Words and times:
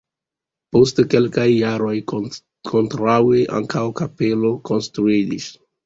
Post 0.77 1.01
kelkaj 1.11 1.45
jaroj 1.51 1.93
kontraŭe 2.13 3.47
ankaŭ 3.61 3.87
kapelo 4.05 4.57
konstruiĝis. 4.73 5.53